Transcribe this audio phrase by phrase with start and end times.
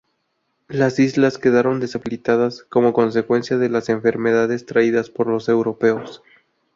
[0.67, 6.23] Las islas quedaron deshabitadas como consecuencia de las enfermedades traídas por los europeos.